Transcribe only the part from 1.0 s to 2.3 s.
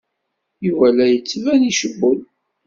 d-yettban icewwel.